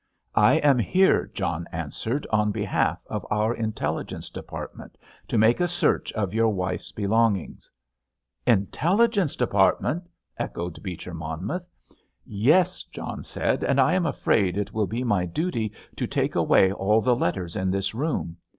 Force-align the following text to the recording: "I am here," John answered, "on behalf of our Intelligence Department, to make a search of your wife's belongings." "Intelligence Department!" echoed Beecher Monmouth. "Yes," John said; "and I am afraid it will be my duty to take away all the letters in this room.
"I 0.33 0.55
am 0.55 0.79
here," 0.79 1.29
John 1.31 1.67
answered, 1.71 2.25
"on 2.31 2.51
behalf 2.51 2.97
of 3.05 3.23
our 3.29 3.53
Intelligence 3.53 4.31
Department, 4.31 4.97
to 5.27 5.37
make 5.37 5.59
a 5.59 5.67
search 5.67 6.11
of 6.13 6.33
your 6.33 6.49
wife's 6.49 6.91
belongings." 6.91 7.69
"Intelligence 8.47 9.35
Department!" 9.35 10.01
echoed 10.39 10.81
Beecher 10.81 11.13
Monmouth. 11.13 11.69
"Yes," 12.25 12.81
John 12.81 13.21
said; 13.21 13.63
"and 13.63 13.79
I 13.79 13.93
am 13.93 14.07
afraid 14.07 14.57
it 14.57 14.73
will 14.73 14.87
be 14.87 15.03
my 15.03 15.27
duty 15.27 15.71
to 15.97 16.07
take 16.07 16.33
away 16.33 16.71
all 16.71 17.01
the 17.01 17.15
letters 17.15 17.55
in 17.55 17.69
this 17.69 17.93
room. 17.93 18.37